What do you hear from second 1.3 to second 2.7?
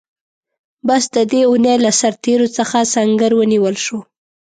دې اوونۍ له سرتېرو